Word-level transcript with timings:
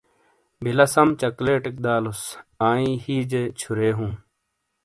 بلہ 0.61 0.85
سم 0.93 1.07
چاکلیٹیک 1.19 1.75
دالوس 1.83 2.21
آنئ 2.67 2.91
ہئ 3.03 3.17
جا 3.31 3.41
چھورے 3.59 3.89
ہوں۔ 3.97 4.11